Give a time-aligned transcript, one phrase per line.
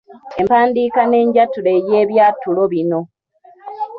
[0.41, 2.99] Empandiika n'enjatula ey’ebyatulo bino.